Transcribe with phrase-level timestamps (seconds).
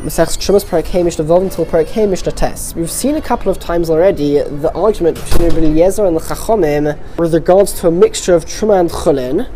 [0.00, 0.26] We've seen
[3.16, 7.72] a couple of times already the argument between Rabbi Eliezer and the Chachomim with regards
[7.80, 9.48] to a mixture of Truma and Chulin.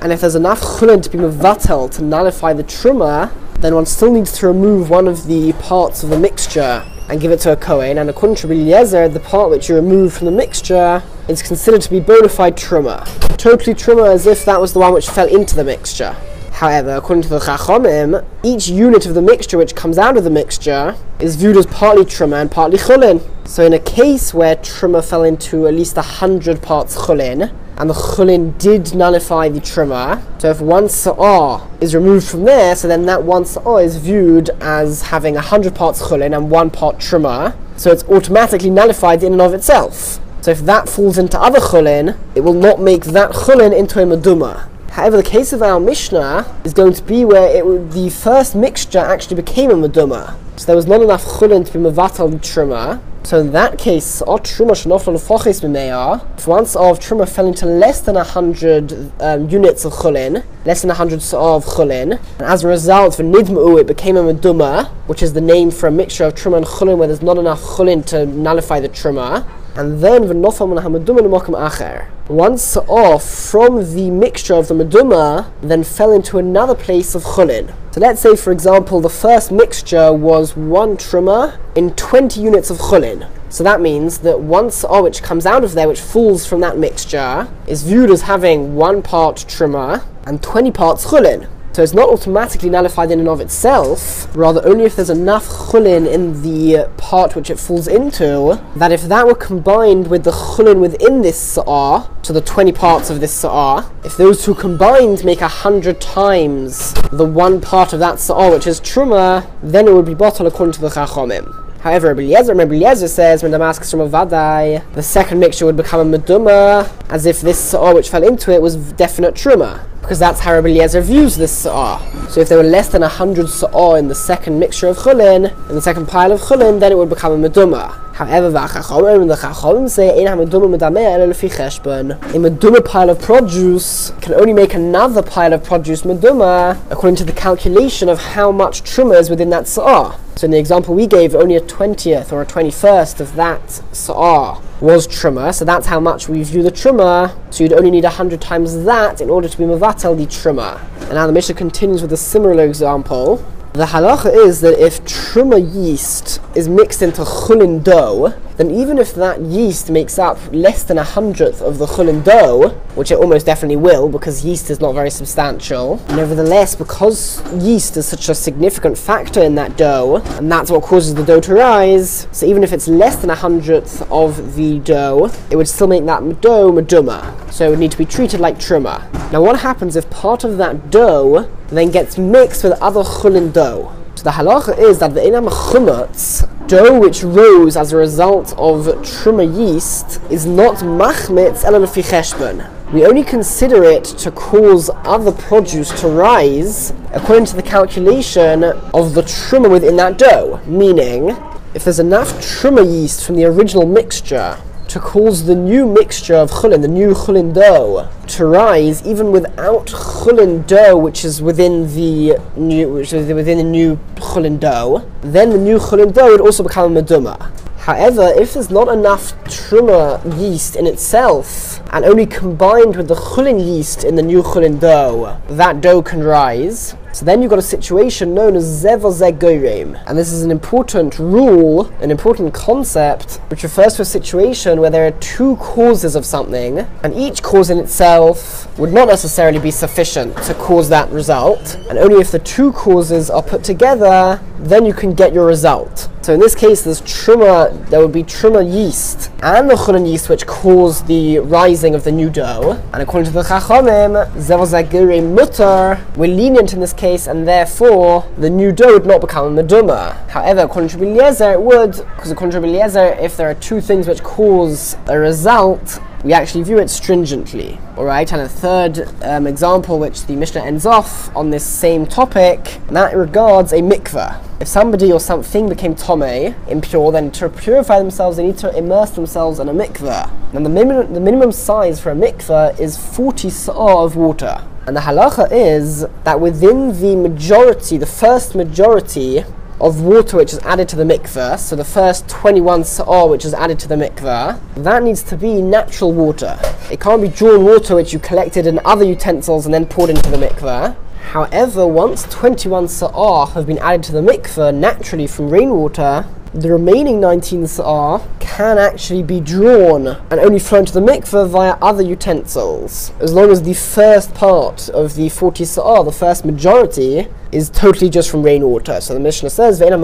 [0.00, 4.10] And if there's enough Chulin to be Mavatel to nullify the Truma, then one still
[4.10, 7.56] needs to remove one of the parts of the mixture and give it to a
[7.56, 7.98] Kohen.
[7.98, 11.82] And according to Rabbi Eliezer, the part which you remove from the mixture is considered
[11.82, 13.04] to be bona fide Truma.
[13.36, 16.16] Totally Truma as if that was the one which fell into the mixture.
[16.52, 20.30] However, according to the Chachomim, each unit of the mixture which comes out of the
[20.30, 23.20] mixture is viewed as partly truma and partly chulin.
[23.48, 27.90] So, in a case where truma fell into at least a hundred parts chulin, and
[27.90, 32.86] the chulin did nullify the truma, so if one sa'ah is removed from there, so
[32.86, 36.98] then that one sa'ah is viewed as having a hundred parts chulin and one part
[36.98, 40.20] truma, so it's automatically nullified in and of itself.
[40.42, 44.04] So if that falls into other chulin, it will not make that chulin into a
[44.04, 44.68] meduma.
[44.92, 48.98] However, the case of our Mishnah is going to be where it, the first mixture
[48.98, 50.36] actually became a meduma.
[50.56, 53.00] So there was not enough chulin to be mevatal truma.
[53.22, 56.38] So in that case, our truma shenofel mimeya.
[56.38, 60.90] If once of truma fell into less than hundred um, units of chulin, less than
[60.90, 65.32] hundred of chulin, and as a result, for nidmu it became a meduma, which is
[65.32, 68.26] the name for a mixture of truma and chulin where there's not enough chulin to
[68.26, 72.06] nullify the truma and then v'nofam hamaduma l'makam acher.
[72.28, 77.74] Once off from the mixture of the meduma, then fell into another place of chulin.
[77.92, 82.78] So let's say, for example, the first mixture was one truma in 20 units of
[82.78, 83.28] chulin.
[83.50, 86.78] So that means that one sa'ah which comes out of there, which falls from that
[86.78, 91.48] mixture, is viewed as having one part truma and 20 parts chulin.
[91.74, 96.06] So it's not automatically nullified in and of itself, rather only if there's enough chulin
[96.06, 100.80] in the part which it falls into, that if that were combined with the chulin
[100.80, 105.40] within this sa'ar, to the 20 parts of this sa'ar, if those two combined make
[105.40, 110.04] a hundred times the one part of that sa'ar which is truma, then it would
[110.04, 111.58] be bottled according to the chachomim.
[111.80, 116.12] However, Rabbi Eliezer, Rabbi says when Damascus from a vadai, the second mixture would become
[116.14, 120.40] a meduma, as if this sa'ah which fell into it was definite truma, because that's
[120.40, 122.28] how Rabbi Eliezer views this sa'ah.
[122.28, 125.56] So if there were less than a hundred sa'ah in the second mixture of chulin,
[125.68, 127.98] in the second pile of chulin, then it would become a meduma.
[128.14, 132.12] However, the Chachomim say, Ein ha-meduma medameh ele lefi cheshbon.
[132.12, 137.24] A meduma pile of produce can only make another pile of produce meduma according to
[137.24, 140.18] the calculation of how much truma is within that sa'ah.
[140.34, 144.60] So in the example we gave, only a 20th or a 21st of that sa'ah
[144.82, 147.32] was truma, so that's how much we view the truma.
[147.54, 150.80] So you'd only need 100 times that in order to be mavatal the.
[151.02, 153.36] And now the Mishnah continues with a similar example.
[153.74, 159.14] The halacha is that if truma yeast is mixed into chulin dough, then even if
[159.14, 163.46] that yeast makes up less than a hundredth of the chulin dough, which it almost
[163.46, 168.96] definitely will because yeast is not very substantial, nevertheless, because yeast is such a significant
[168.98, 172.72] factor in that dough, and that's what causes the dough to rise, so even if
[172.72, 177.52] it's less than a hundredth of the dough, it would still make that dough meduma.
[177.52, 179.10] So it would need to be treated like truma.
[179.32, 183.94] Now, what happens if part of that dough then gets mixed with other chulin dough?
[184.14, 188.86] So the halacha is that the inam chumutz, dough which rose as a result of
[189.04, 192.66] truma yeast, is not machmitz el cheshbon.
[192.94, 199.12] We only consider it to cause other produce to rise according to the calculation of
[199.12, 200.62] the truma within that dough.
[200.64, 201.36] Meaning,
[201.74, 204.56] if there's enough truma yeast from the original mixture
[204.92, 209.86] to cause the new mixture of chulin, the new chulin dough, to rise even without
[209.86, 215.48] chulin dough, which is within the new, which is within the new chulin dough, then
[215.48, 217.50] the new chulin dough would also become a meduma.
[217.78, 223.58] However, if there's not enough truma yeast in itself, and only combined with the chulin
[223.58, 226.96] yeast in the new chulin dough, that dough can rise.
[227.12, 230.02] So then you've got a situation known as zevozegorim.
[230.06, 234.88] And this is an important rule, an important concept, which refers to a situation where
[234.88, 239.70] there are two causes of something, and each cause in itself would not necessarily be
[239.70, 241.76] sufficient to cause that result.
[241.90, 246.08] And only if the two causes are put together, then you can get your result.
[246.22, 250.46] So in this case, there's truma, there would be truma yeast and the chulin which
[250.46, 252.80] cause the rising of the new dough.
[252.92, 258.48] And according to the Chachamim, zevozegorim mutter, we're lenient in this case, and therefore the
[258.48, 260.14] new dough would not become meduma.
[260.28, 264.06] However, according to Eliezer, it would, because according to Eliezer, if there are two things
[264.06, 267.78] which cause a result, we actually view it stringently.
[267.96, 272.78] Alright, and a third um, example which the Mishnah ends off on this same topic,
[272.86, 274.40] and that regards a mikveh.
[274.60, 276.22] If somebody or something became tome,
[276.68, 280.30] impure, then to purify themselves, they need to immerse themselves in a mikveh.
[280.54, 284.64] And the, minimum, the minimum size for a mikveh is 40 sa'ah of water.
[284.86, 289.44] And the halacha is that within the majority, the first majority
[289.82, 293.52] of water which is added to the mikveh, so the first 21 sa'ah which is
[293.52, 296.56] added to the mikveh, that needs to be natural water.
[296.88, 300.30] It can't be drawn water which you collected in other utensils and then poured into
[300.30, 300.94] the mikveh.
[301.32, 307.18] However, once 21 sa'ah have been added to the mikveh naturally from rainwater, the remaining
[307.18, 313.10] 19 sa'ah can actually be drawn and only flow to the mikveh via other utensils.
[313.20, 318.10] As long as the first part of the 40 sa'ah, the first majority, is totally
[318.10, 319.00] just from rainwater.
[319.00, 319.96] So the Mishnah says, drawn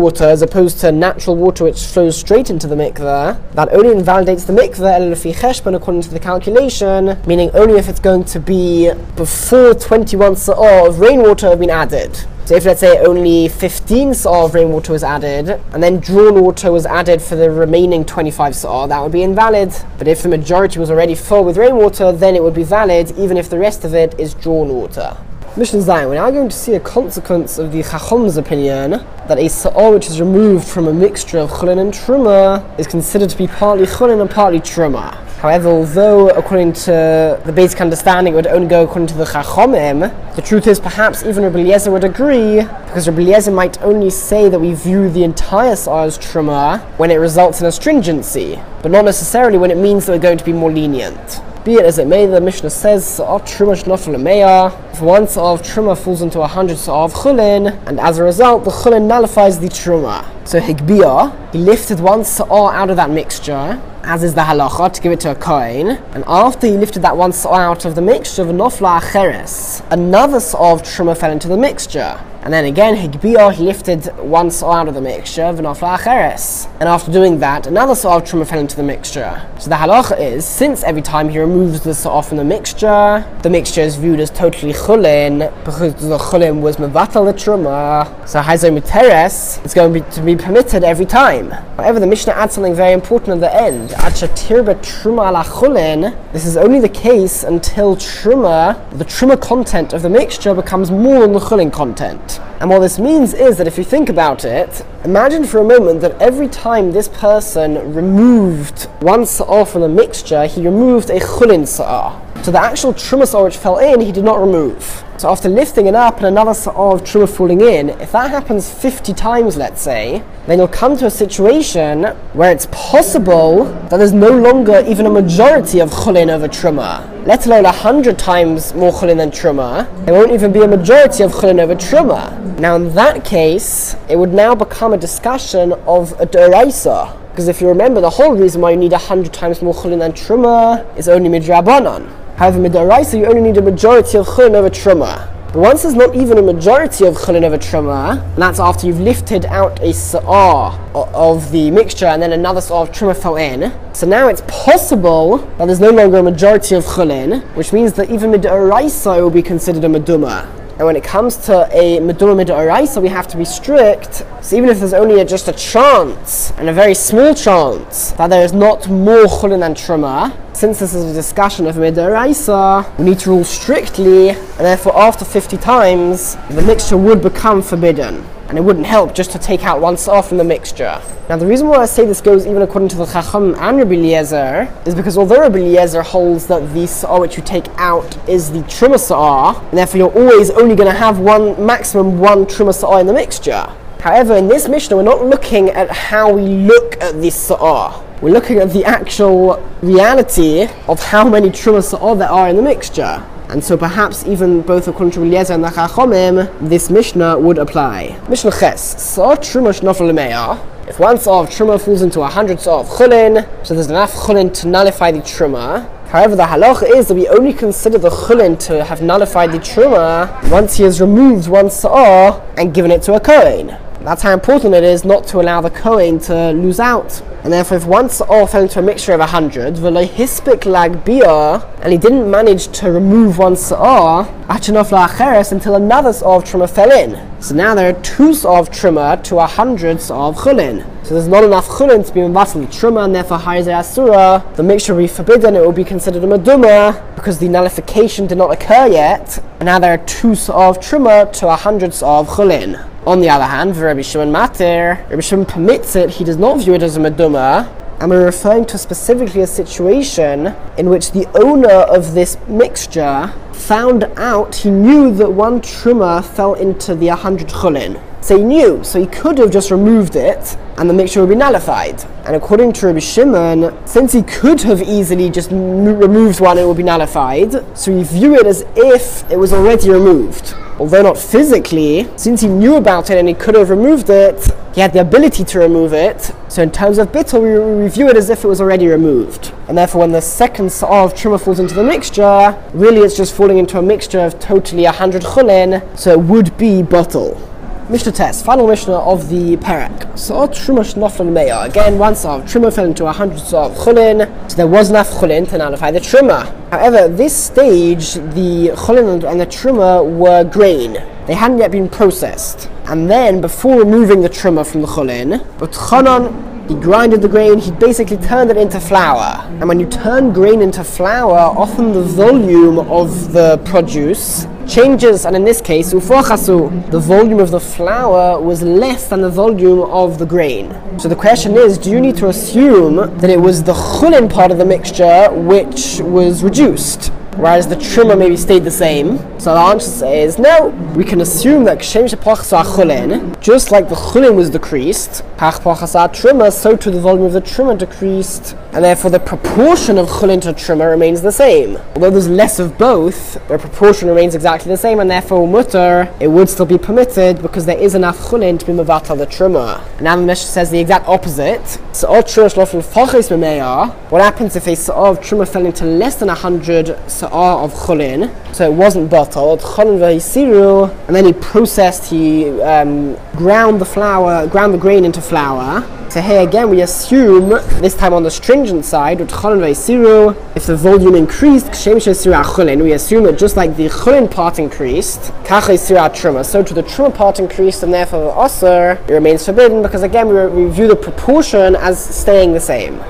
[0.00, 4.44] water as opposed to natural water which flows straight into the mikveh, that only invalidates
[4.44, 10.36] the mikveh according to the calculation, meaning only if it's going to be before 21
[10.36, 12.24] sa'ah of rainwater have been added.
[12.46, 16.70] So if let's say only 15 sa'ah of rainwater was added, and then drawn water
[16.70, 19.74] was added for the remaining 25 sa'ah, that would be invalid.
[19.98, 23.36] But if the majority was already full with rainwater, then it would be valid, even
[23.36, 25.16] if the rest of it is drawn water.
[25.56, 28.90] Mishnah Zayin, we're now going to see a consequence of the Chachom's opinion
[29.26, 33.30] that a sa'ah which is removed from a mixture of chulin and truma is considered
[33.30, 35.25] to be partly chulin and partly truma.
[35.38, 40.34] However, although according to the basic understanding it would only go according to the Chachomim,
[40.34, 44.48] the truth is perhaps even Rabbi Eliezer would agree, because Rabbi Eliezer might only say
[44.48, 49.04] that we view the entire Sa'ah as Truma when it results in astringency, but not
[49.04, 51.42] necessarily when it means that we're going to be more lenient.
[51.66, 55.98] Be it as it may, the Mishnah says, Sa'ah Truma Shnofel If one of Truma
[55.98, 59.68] falls into a hundred Sa'ah of Chulin, and as a result, the Chulin nullifies the
[59.68, 60.24] Truma.
[60.46, 65.00] So Higbiyah, he lifted one Sa'ah out of that mixture, as is the halacha, to
[65.02, 65.88] give it to a kohen.
[66.14, 70.80] And after he lifted that one out of the mixture of nofla acheres, another sort
[70.80, 72.18] of truma fell into the mixture.
[72.46, 76.68] And then again, Higbiyah, he lifted one saw out of the mixture, v'nafla acheres.
[76.78, 79.44] And after doing that, another saw of truma fell into the mixture.
[79.58, 83.50] So the halacha is, since every time he removes the saw from the mixture, the
[83.50, 88.28] mixture is viewed as totally chulin, because the chulin was mevatal the truma.
[88.28, 91.50] So hazo miteres, it's going to be, to be permitted every time.
[91.50, 93.90] However, the Mishnah adds something very important at the end.
[93.90, 96.16] Achatirba truma ala chulin.
[96.32, 101.22] This is only the case until truma, the truma content of the mixture becomes more
[101.22, 102.34] than the chulin content.
[102.60, 106.00] And what this means is that if you think about it, imagine for a moment
[106.00, 111.66] that every time this person removed one sa'ah from the mixture, he removed a chulin
[111.66, 112.20] sa'ah.
[112.42, 115.04] So the actual truma which fell in, he did not remove.
[115.18, 118.70] So after lifting it up and another sa'ah of truma falling in, if that happens
[118.70, 122.04] 50 times, let's say, then you'll come to a situation
[122.34, 127.00] where it's possible that there's no longer even a majority of chulin over truma.
[127.26, 129.88] Let alone 100 times more chulin than truma.
[130.04, 132.58] There won't even be a majority of chulin over truma.
[132.58, 137.18] Now in that case, it would now become a discussion of a deraisa.
[137.30, 140.12] Because if you remember, the whole reason why you need 100 times more chulin than
[140.12, 142.06] truma is only midrabanan.
[142.36, 145.32] However, midaraisa, you only need a majority of chulin over truma.
[145.54, 149.00] But once there's not even a majority of chulin over truma, and that's after you've
[149.00, 153.72] lifted out a sa'ah of the mixture and then another sa'ah of truma fell in,
[153.94, 158.10] so now it's possible that there's no longer a majority of chulin, which means that
[158.10, 160.46] even midaraisa will be considered a meduma.
[160.78, 164.26] And when it comes to a Meduma Midoraisa, we have to be strict.
[164.42, 168.28] So even if there's only a, just a chance, and a very small chance, that
[168.28, 173.06] there is not more Chulin than Truma, since this is a discussion of Midoraisa, we
[173.06, 178.58] need to rule strictly, and therefore after 50 times, the mixture would become forbidden and
[178.58, 181.00] it wouldn't help just to take out one saw from the mixture.
[181.28, 183.94] Now, the reason why I say this goes even according to the Chacham and Rabbi
[183.94, 188.52] Eliezer is because although Rabbi Eliezer holds that the saw which you take out is
[188.52, 192.72] the truma saw, and therefore you're always only going to have one maximum one truma
[192.72, 193.66] saw in the mixture.
[194.00, 198.04] However, in this Mishnah, we're not looking at how we look at this saw.
[198.22, 202.62] We're looking at the actual reality of how many truma saw there are in the
[202.62, 203.24] mixture.
[203.48, 208.20] And so perhaps even both according to Eliezer and the Chachomim, this Mishnah would apply.
[208.28, 212.80] Mishnah Ches, Sa'ah Truma Shnofel If one Sa'ah of Truma falls into a hundred Sa'ah
[212.80, 215.88] of Chulin, so there's enough Chulin to nullify the Truma.
[216.08, 220.50] However, the halacha is that we only consider the chulin to have nullified the truma
[220.50, 223.76] once he has removed one sa'ah and given it to a kohen.
[224.06, 227.76] That's how important it is not to allow the kohen to lose out and therefore,
[227.76, 231.96] if one sa'ah fell into a mixture of a hundred, hispik lag bia, and he
[231.96, 237.16] didn't manage to remove one sa'ah, achanof la'acheres, until another sa'ah of truma fell in.
[237.40, 240.84] So now there are two sa'ah of truma to a hundred of chulin.
[241.04, 244.44] So there's not enough chulin to be mavatal truma, and therefore haize asura.
[244.56, 245.54] The mixture will be forbidden.
[245.54, 249.42] It will be considered a meduma because the nullification did not occur yet.
[249.58, 252.88] And now there are two of truma to a hundred sa'ah of chulin.
[253.04, 256.74] On the other hand, Rabbi Shimon Matir, Rabbi Shimon permits it, he does not view
[256.74, 257.68] it as a meduma,
[257.98, 264.04] and we're referring to specifically a situation in which the owner of this mixture found
[264.16, 268.00] out, he knew that one truma fell into the 100 chulin.
[268.22, 271.34] So he knew, so he could have just removed it and the mixture would be
[271.34, 272.04] nullified.
[272.26, 276.66] And according to Rabbi Shimon, since he could have easily just m- removed one, it
[276.66, 280.54] would be nullified, so he view it as if it was already removed.
[280.78, 284.82] Although not physically, since he knew about it and he could have removed it, he
[284.82, 286.32] had the ability to remove it.
[286.48, 289.54] So in terms of bittul, we, we view it as if it was already removed.
[289.68, 293.34] And therefore, when the second sa'ah of truma falls into the mixture, really it's just
[293.34, 297.40] falling into a mixture of totally 100 chulin, so it would be batel.
[297.88, 300.18] Mishnah Tes, final Mishnah of the Parak.
[300.18, 301.66] So Truma Shnoflan Meya.
[301.66, 305.48] Again, once of Truma fell into a hundred of Chulin, so there was enough Chulin
[305.50, 306.44] to nullify the Truma.
[306.70, 310.94] However, this stage, the Chulin and the Truma were grain.
[311.28, 312.68] They hadn't yet been processed.
[312.86, 317.58] And then, before removing the Truma from the Chulin, but Chanan he grinded the grain,
[317.58, 319.46] he basically turned it into flour.
[319.60, 325.34] And when you turn grain into flour, often the volume of the produce changes, and
[325.36, 330.18] in this case, ufochasu, the volume of the flour was less than the volume of
[330.18, 330.74] the grain.
[330.98, 334.50] So the question is, do you need to assume that it was the chulin part
[334.50, 337.12] of the mixture which was reduced?
[337.36, 339.18] Whereas the truma maybe stayed the same.
[339.38, 340.68] So the answer is no.
[340.96, 347.00] We can assume that chulin, just like the chulin was decreased, truma, so too the
[347.00, 351.32] volume of the truma decreased, and therefore the proportion of chulin to truma remains the
[351.32, 351.78] same.
[351.94, 356.28] Although there's less of both, the proportion remains exactly the same, and therefore mutter, it
[356.28, 359.82] would still be permitted because there is enough chulin to be mavatal the truma.
[359.94, 361.78] And now the Mishnah says the exact opposite.
[361.92, 367.72] So what happens if a sa'ah of truma fell into less than hundred sa'ah of
[367.72, 373.84] chulin, so it wasn't batal, chulin v'hisiru, and then he processed, he um, ground the
[373.84, 375.84] flour, ground the grain into flour.
[376.08, 377.48] So here again we assume,
[377.80, 382.92] this time on the stringent side, with chulin v'hisiru, if the volume increased, chulin, we
[382.92, 385.66] assume that just like the chulin part increased, kach
[386.14, 390.02] truma, so to the truma part increased, and therefore the osir, it remains forbidden, because
[390.02, 393.02] again we, we view the proportion as staying the same.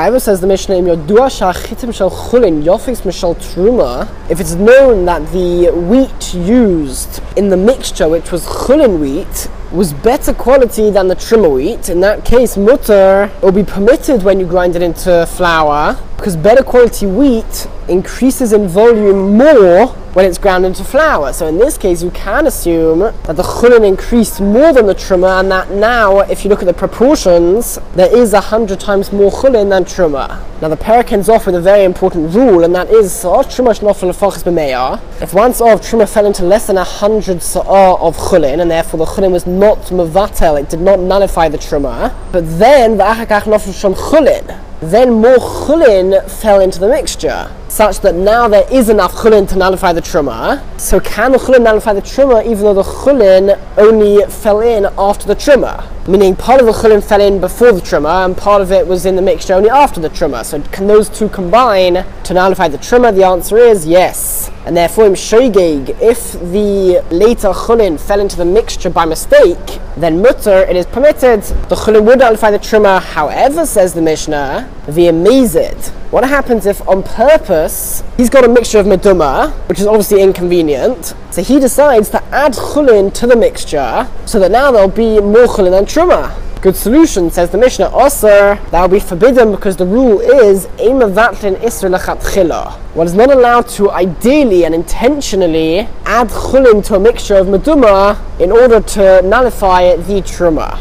[0.00, 0.76] However, says the Mishnah,
[4.30, 9.92] if it's known that the wheat used in the mixture, which was chulin wheat, was
[9.92, 14.46] better quality than the truma wheat, in that case, mutter will be permitted when you
[14.46, 20.66] grind it into flour, because better quality wheat increases in volume more when it's ground
[20.66, 21.32] into flour.
[21.32, 25.40] So in this case, you can assume that the chulin increased more than the truma,
[25.40, 29.30] and that now, if you look at the proportions, there is a hundred times more
[29.30, 30.44] chulin than truma.
[30.60, 35.32] Now the parak ends off with a very important rule, and that is truma If
[35.32, 39.06] one of truma fell into less than a hundred sa'ah of chulin, and therefore the
[39.06, 43.94] chulin was not mavatel, it did not nullify the truma, but then the achakach nofel
[43.94, 49.48] chulin then more chulin fell into the mixture, such that now there is enough chulin
[49.48, 50.60] to nullify the truma.
[50.78, 55.26] So can the chulin nullify the truma even though the chulin only fell in after
[55.26, 55.86] the truma?
[56.08, 59.06] Meaning part of the chulin fell in before the truma and part of it was
[59.06, 60.44] in the mixture only after the truma.
[60.44, 63.14] So can those two combine to nullify the truma?
[63.14, 64.50] The answer is yes.
[64.66, 70.20] And therefore, in shoigeg, if the later chulin fell into the mixture by mistake, then
[70.20, 71.42] mutter, it is permitted.
[71.68, 73.00] The chulin would nullify the truma.
[73.00, 75.92] However, says the Mishnah, the amazed.
[76.10, 77.59] What happens if on purpose
[78.16, 82.52] he's got a mixture of meduma, which is obviously inconvenient, so he decides to add
[82.52, 86.34] chulin to the mixture so that now there'll be more chulin than truma?
[86.62, 87.88] Good solution, says the Mishnah.
[87.88, 90.66] Osir, that will be forbidden because the rule is
[92.94, 98.18] What is not allowed to ideally and intentionally add chulin to a mixture of meduma
[98.38, 100.78] in order to nullify the truma.